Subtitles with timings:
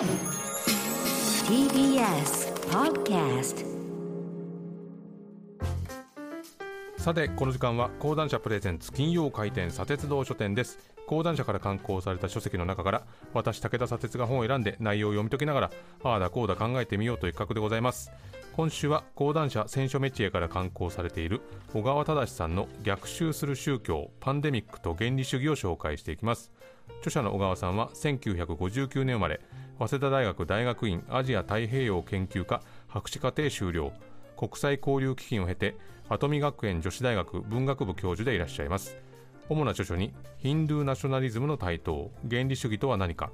[0.00, 0.08] TBS
[2.70, 3.66] Podcast
[6.96, 10.78] さてこの時間は講談社プレゼンツ金曜回転砂鉄道書店です。
[11.06, 13.02] 講談社から刊行された書籍の中から
[13.34, 15.70] 私武田砂鉄が本を選んで内容を読み解きながら
[16.02, 18.10] ああだこうだ考えてみようという企画でございます。
[18.56, 21.42] 今週は講談社選書メチエから刊行されている
[21.74, 26.50] 小川忠さんの逆襲する宗教パンデミックと原理主義を紹介していきます。
[27.00, 29.40] 著者の小川さんは1959年生まれ
[29.80, 33.92] 早稲田大学大学院アジア太平洋研究科博士課程修了。
[34.36, 35.74] 国際交流基金を経て
[36.10, 38.98] 跡見学園女子大学文学部教授でいらっしゃいます。
[39.48, 43.32] 主な著書にヒンドゥーナショナリズムの台頭原理主義とは何か。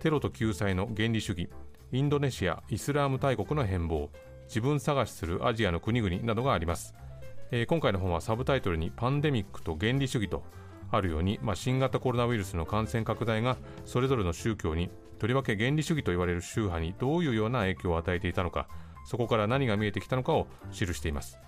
[0.00, 1.48] テロと救済の原理主義
[1.90, 4.10] インドネシアイスラーム大国の変貌
[4.46, 6.94] 自分探しするアジアの国々などがあります、
[7.50, 10.44] えー今回の本はサブタイトルにパンデミックと原理主義と
[10.90, 18.68] あるように、まあ、新型コロナウイルスの感染拡大がそれぞれの宗教にとりわけ原理主義と言われる宗派にどういうような影響を与えていたのか
[19.04, 21.38] そこから何が見えてきたのかを記しています、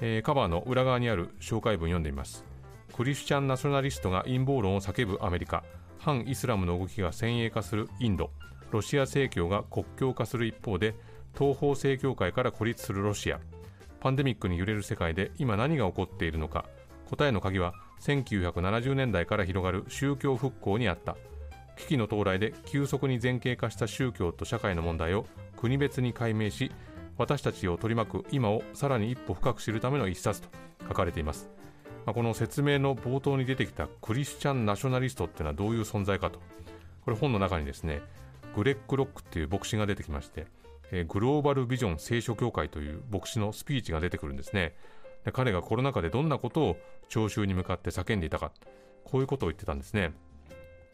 [0.00, 2.44] えーカバーの裏側にある紹介文読んでみます。
[2.92, 5.64] クリスチャンナショナリストが陰謀論を叫ぶアメリカ。
[5.98, 8.30] 反イスラムの動きが先鋭化するインド。
[8.70, 10.94] ロシア正教が国境化する一方で
[11.36, 13.40] 東方正教会から孤立するロシア。
[14.00, 16.66] パンデミックに揺れる世界で今何が起こっているのか。
[17.08, 21.16] 答えの鍵は1970年代から広がる宗教復興にあった。
[21.80, 26.70] 危機の到来で急速に前傾化した宗教と社会の問題を国別に解明し
[27.16, 30.48] 私たちを取り巻く今をさらに一歩深く知るための一冊と
[30.88, 31.50] 書かれています、
[32.06, 36.38] まあこの説明の冒頭に出てきたクリスチャンナショナリストっていうのはどういう存在かと。
[37.04, 38.02] これ本の中にですね
[38.54, 40.46] グレッグ・ロックっていう牧師が出てきまして、
[40.92, 44.74] えーグローバルビジョン聖書協会という牧師のスピーチが出てくるんですね。
[45.24, 46.76] で彼がコロナ禍でどんなことを
[47.08, 48.52] 聴衆に向かって叫んでいたか
[49.04, 50.12] こういうことを言ってたんですね、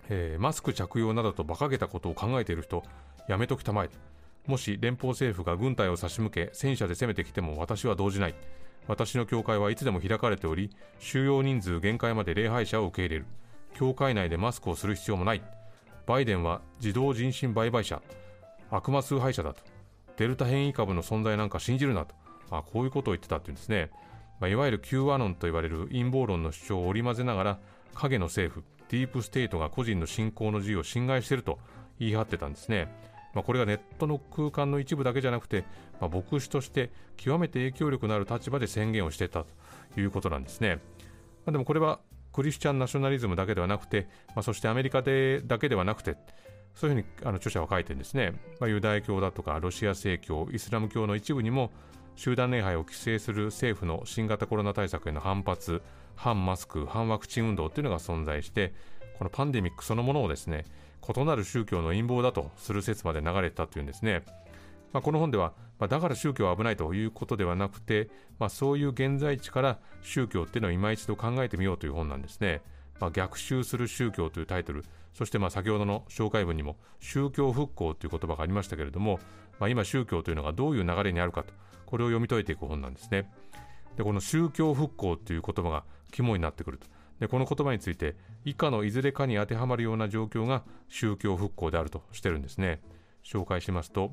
[0.09, 2.83] えーマスク着用などと馬鹿げたことを考えている人
[3.29, 3.91] やめときたまえ。
[4.47, 8.35] もし連邦政府が軍隊を差し向け戦車で攻めてきても私は動じない。
[8.87, 13.27] 私の教会はいつでも開かれており収容人数限界まで礼拝者を受け入れる。
[13.75, 15.43] 教会内でマスクをする必要もない。
[16.07, 18.01] バイデンは児童人身売買者。
[18.71, 19.63] 悪魔崇拝者だと。
[20.17, 22.15] デルタ変異株の存在なんか信じるなと。
[22.51, 23.91] あこういうことを言ってたっていうんですね、
[24.41, 27.59] まあ、いわゆる Q アノンと言われる陰謀論の主張を織り交ぜながら
[27.95, 28.65] 影の政府。
[28.89, 31.59] ディープステートが個人の信仰の自由を侵害していると
[31.99, 32.89] 言い張ってたんですね、
[33.35, 35.65] まあ、これがネットの空間の一部だけじゃなくて、
[36.01, 39.45] まあ、牧師として極めて影響力のある立場で宣言をしていた
[39.95, 40.77] ということなんですね、
[41.45, 42.01] まあ、でもこれは
[42.33, 46.17] クリスチャンナショナリズムだけではなくて、まあ、そしてアメリカでだけではなくて
[46.75, 51.71] そういうふうにあの著者は書いてるんですね、まあ、ユダヤ教だとかロシア正教イスラム教の一部にも
[52.15, 55.83] 集団礼拝を規制する政府の新型コロナ対策への反発
[56.17, 58.75] 反マスク反ワクチン運動というのが存在して
[59.19, 60.65] このパンデミックそのものをですね
[61.15, 64.25] 異なる宗教の陰謀だとする説まで流れたというんですね、
[64.93, 72.61] まあ、この本では、まあ、だから宗教は危ないということではなくて、まあ、そういう現在地から宗教っていうのを今一度考えてみようという本なんですね、
[73.01, 79.19] まあ、逆襲する宗教というタイトルそしてまあ先ほどの紹介文にも宗教復興という言葉がありましたけれども、
[79.59, 81.55] まあ、今宗教というのがどういう流れにあるかと
[81.87, 83.31] これを読み解いていく本なんですね。
[83.97, 86.87] でこの宗教復興という言葉が肝になってくると。
[87.21, 92.81] でこの言葉について以下のいずれかに当てはまるような状況が宗教復興であるとしてるんですね。
[93.25, 94.13] 紹介しますと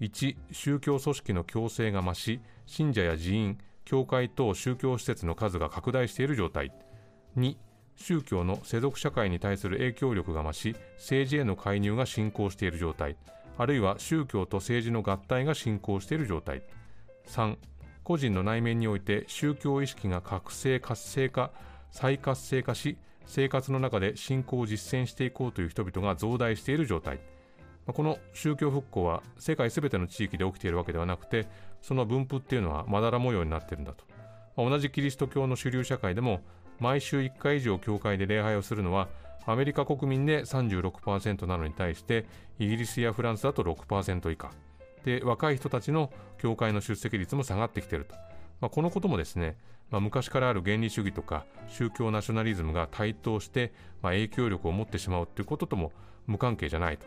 [0.00, 6.72] 1宗教組織の強制が増し信者や寺院教会等宗教施設の数が拡大している状態。
[7.36, 7.56] 2
[7.96, 13.16] 宗教の世俗社会に対する影響力が増し政治への介入が進行している状態。
[13.58, 16.62] あるいは宗教と政治の合体が進行している状態。
[17.26, 17.56] 3
[18.04, 21.50] 個人の内面において宗教意識が覚醒活性化
[21.90, 22.96] 再活性化し
[23.26, 27.20] 生活の中で信仰を実践していこうという人々が増大している状態。
[27.86, 31.48] この宗教復興は世界すべての地域で起きているわけではなくて
[31.80, 34.04] その分布っていうのはまだら模様になっているんだと、
[34.56, 36.40] 同じキリスト教の主流社会でも
[36.78, 39.08] 毎週1回以上教会で礼拝をするのは
[39.46, 42.24] アメリカ国民で36%なのに対して
[42.58, 44.52] イギリスやフランスだと6%以下。
[45.04, 48.14] で若い人たちの教会の出席率も下がってきていると、
[48.60, 49.56] まあ、このこともですね、
[49.90, 53.72] まあ、昔からある原理主義とか宗教ナショナリズムが台頭して、
[54.02, 55.92] まあ、影響力を持ってしまうということとも
[56.26, 57.06] 無関係じゃないと、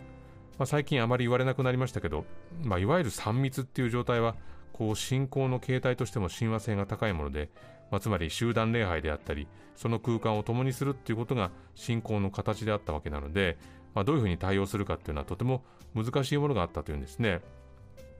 [0.57, 2.25] まあ、最近あまり言われなくなりましたけど、
[2.63, 4.35] まあ、いわゆる3密っていう状態は
[4.73, 7.49] こう信仰の形態としても親和性が高いもので、
[7.91, 13.57] まあ、つまり集団礼拝であったりその空間を共にするっていうことが信仰の形であったわけなので、
[13.93, 15.63] まあ、どういうふうに対応するかっていうのはとても
[15.95, 17.41] 難しいものがあったというんですね。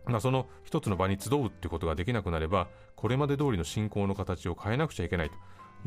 [0.08, 5.36] まあ、その一つの場に集うっていうことができなくなればこれまで通りの信仰の形を変えなくちゃいけないと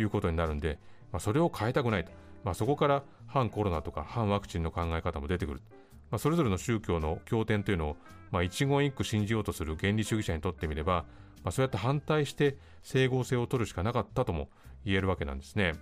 [0.01, 0.79] いうことになるんで、
[1.13, 2.13] まあ、それを変えたくないと、
[2.45, 5.63] まあ、そこから反コロナとか反ワクチンの考え方も出てくる、
[6.11, 7.97] まあ、それぞれの宗教の経典というのを、
[8.31, 11.05] まあ、一言一句信じようとする原理主義者にとってみれば、
[11.45, 14.49] まあ、そうやって反対して整合性を取るしかなかったとも
[14.85, 15.73] 言えるわけなんですね。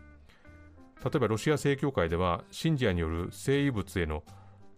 [1.04, 4.24] 例えばロシア正教会では信者による聖遺物への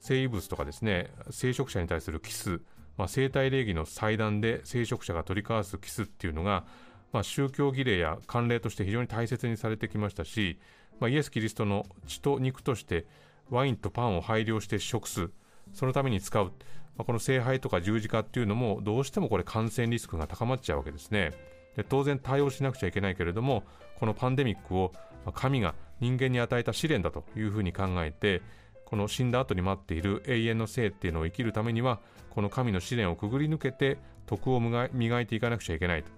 [0.00, 2.60] 聖遺物とかですね聖職者に対するキス、
[2.98, 6.64] まあ、生体礼儀の祭壇で聖職者が取り交わすキスっていうのが、
[7.12, 10.58] まあ、宗教儀礼や慣例として非常に大切にされてきましたし、
[11.00, 13.06] まあ、イエス・キリストの血と肉として
[13.50, 15.30] ワインとパンを配慮して食す
[15.72, 16.50] そのために使う、ま
[16.98, 21.32] あ、この聖杯とか十字架っていうのもどうしてもこれ感染リスクが高まっちゃうわけですね。
[21.76, 23.62] で当然対応しなくちゃいけないけれども
[24.00, 24.92] このパンデミックを
[25.34, 28.42] 神が人間に与えた試練だというふうに考えて
[28.88, 32.00] この死んだ後に待っている永遠の生っていうのを生きるためには
[32.30, 36.08] この神の試練をくぐり抜けて徳を磨いていかなくちゃいけないと。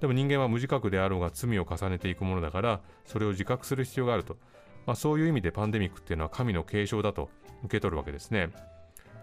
[0.00, 4.36] でも人間は無自覚であろうが罪を重ねていくものだからそれを自覚する必要があると、
[4.84, 7.30] まあ、そういう意味でパンデミックっていうのは神の継承だと
[7.62, 8.50] 受け取るわけですね。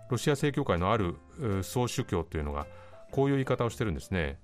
[0.09, 1.15] ロシア正教会のある
[1.63, 2.65] 総主教というのが
[3.11, 4.39] こういう言い方をしてるんですね。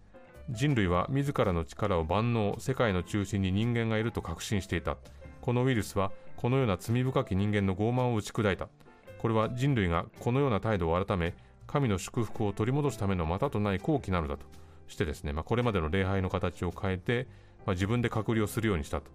[0.50, 4.98] 人類は自らの力を万能世界の中心に人間がいると確信していた。
[5.40, 8.68] このウイルスはこのような罪深き人間の傲慢を打ち砕いた。
[9.20, 11.36] これは人類がこのような態度を改め
[11.68, 14.46] 神の祝福を取り戻すためのまたとない好機なのだと。
[14.92, 17.28] してですね、まあ、これまでの礼拝の形を変えて、
[17.66, 19.10] まあ、自分で隔離をするようにしたと、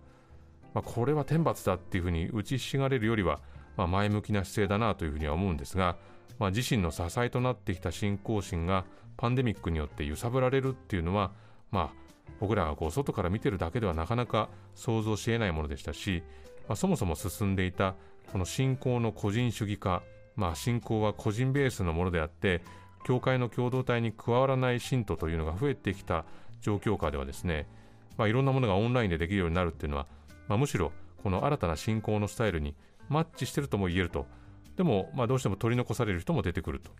[0.74, 3.40] まあ、これは天罰だっていうふうに打ちひしがれるよりは、
[3.76, 5.96] ま、前向きな姿勢だなというふうには思うんですが、
[6.38, 8.84] ま、自身の支えとなってきた信仰心が
[9.16, 11.32] パンデミックによって揺さぶられるっていうのは、
[11.70, 12.06] まあ、
[12.40, 16.22] 僕らがこう外から見てるだけではなかなか想像し得ないものでしたし、
[16.68, 17.94] まあ、そもそも進んでいた
[18.32, 20.02] この信仰の個人主義化、
[20.34, 22.62] まあ、信仰は個人ベースのものであって
[23.04, 26.24] 教会の共同体に加わらない信徒というのが増えてきた
[26.60, 27.68] 状況下ではですね、
[28.16, 30.06] まあ、いろんなものがオンラインでできるようになるっていうのは、
[30.48, 30.92] まあ、むしろ
[31.22, 32.74] この新たな信仰のスタイルに
[33.08, 34.26] マッチしているとも言えると。
[34.76, 36.90] でも、まあ、どうしても取り残される人も出てくると、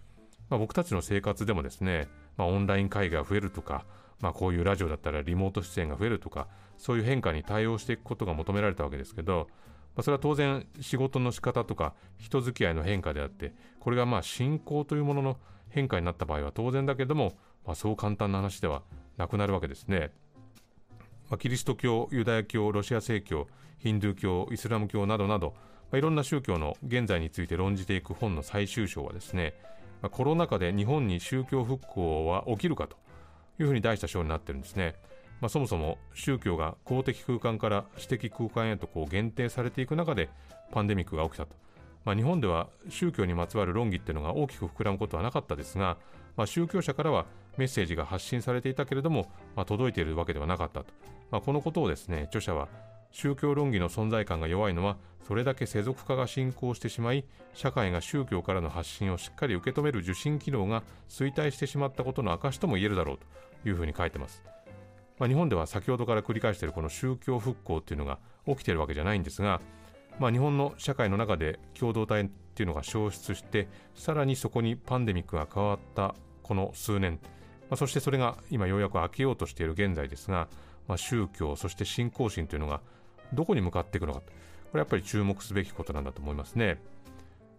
[0.49, 3.85] まあ、僕たちの生活でもですね、まあ、オンライン会議が増えるとか、
[4.21, 6.49] まあ、こういうラジオだったらリモート出演が増えるとか
[6.79, 9.49] そういう変化に対応していくことが求められたわけですけど、
[9.95, 15.37] まあ、それは当然仕事の仕方とか人付き合いの変化であってこれがまあ信仰というものの
[15.69, 17.35] 変化になった場合は当然だけども、
[17.67, 18.83] まあ、そう簡単な話では
[19.17, 20.11] なくなるわけですね。
[21.29, 23.49] まあ、キリスト教、ユダヤ教、ロシア正教、
[23.79, 25.55] ヒンドゥー教、イスラム教などなど、
[25.91, 29.55] まあ、いろんな宗教の現在について論じていく本の最終章はですね、
[30.03, 32.97] まあ、コロナ禍で日本に宗教復興は起きるかと
[33.59, 34.95] いうふうに題した章になってるんですね。
[35.41, 40.31] まあ、そもそも宗教が公的空間から私的空間へとこう限定されていく中で
[40.73, 41.55] パンデミックが起きたと。
[42.05, 45.97] まあ、日本では宗教にまつわる論議っていうのが大きく膨らむことはなかったですが、
[46.37, 47.27] まあ、宗教者からは
[47.57, 50.87] メッセージが発信されていたけれども、まあ、届いているわけではなかったと、
[51.31, 52.69] まあ、このことをですね著者は
[53.17, 57.25] 宗教論議の存在感が弱いのはそれだけ世俗化が進行してしまい
[57.55, 63.19] 社会が宗教からの発信をしっかり受け止める受信機能が衰退してしまったことの証とも言えるだろう
[63.63, 64.43] というふうに書いてます、
[65.19, 69.63] まあ、日本では先ほどから繰り返しているこの宗教復興っていうのが起きているわけじゃないんですが
[70.19, 77.19] まあ、日本の社会の中で共同体っていうのが消失してさらにそこにパンデミックが加わったこの数年、
[77.69, 80.49] まあ、そしてそれが今ようやく開けようとしている現在ですが、
[80.89, 82.81] まあ、宗教そして信仰心というのが
[83.33, 84.27] どこに向かっていくのかこ
[84.75, 86.79] れやっぱり注目すべきことなんだと思いますね。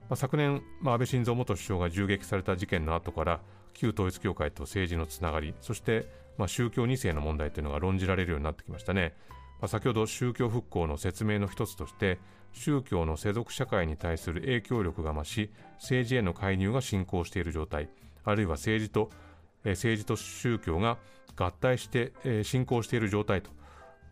[0.09, 3.39] まあ、昨年、まあ、安倍晋三元首相が銃撃された事件の後から
[3.73, 9.13] 旧統一教会と政治のつながりそして、まあ、宗教2世の問題というのが論じられるようになってきましたね。
[9.59, 12.19] まあ、先ほど宗教復興の説明の一つとして
[12.53, 17.89] 宗教の世俗社会に対する影響力が増し政治への介入が進行している状態
[18.23, 19.09] あるいは政治と、
[19.63, 20.97] えー、政治と宗教が
[21.35, 23.49] 合体して、えー、進行している状態と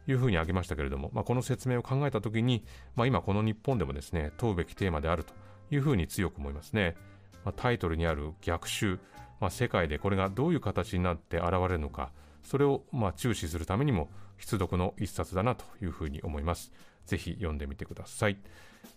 [0.07, 2.63] いうふうに挙げましたけれども、まあ、この説明を考えたときに、
[2.95, 5.33] まあ、今この日本でもですね問うべきテーマであると
[5.71, 6.95] いうふうに強く思いますね、
[7.43, 8.99] まあ、タイトルにある逆襲、
[9.39, 12.11] まあ、世界でこれがどういう形になって現れるのか
[12.43, 16.71] それをまあ注視するためにも必読の一冊だなというふうに思います。
[17.05, 18.37] ぜひ読んでみてください。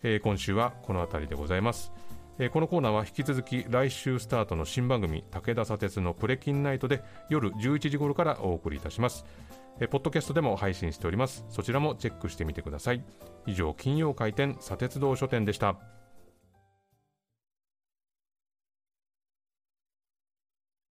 [0.02, 1.92] えー、今週はこの辺りでございます。
[2.38, 9.24] えー、このコーナーは引き続き来週スタートの新番組武田砂鉄のプレキンナイトで夜11時頃からお送りいたします。
[9.80, 11.44] え、ポッドキャストでも配信しております。
[11.50, 13.04] そちらもチェックしてみてください。
[13.46, 15.76] 以上、金曜開店砂鉄道書店でした。